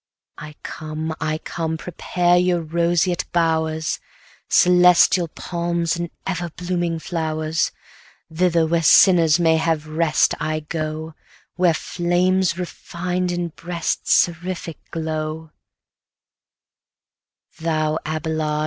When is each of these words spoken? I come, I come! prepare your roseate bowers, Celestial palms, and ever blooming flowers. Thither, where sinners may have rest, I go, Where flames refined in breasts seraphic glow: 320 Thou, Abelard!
I 0.39 0.55
come, 0.63 1.13
I 1.21 1.37
come! 1.37 1.77
prepare 1.77 2.35
your 2.35 2.59
roseate 2.59 3.25
bowers, 3.31 3.99
Celestial 4.49 5.27
palms, 5.27 5.95
and 5.95 6.09
ever 6.25 6.49
blooming 6.49 6.97
flowers. 6.97 7.71
Thither, 8.33 8.65
where 8.65 8.81
sinners 8.81 9.39
may 9.39 9.57
have 9.57 9.85
rest, 9.85 10.33
I 10.39 10.61
go, 10.61 11.13
Where 11.55 11.75
flames 11.75 12.57
refined 12.57 13.31
in 13.31 13.49
breasts 13.49 14.11
seraphic 14.11 14.79
glow: 14.89 15.51
320 17.59 17.63
Thou, 17.63 17.99
Abelard! 18.03 18.59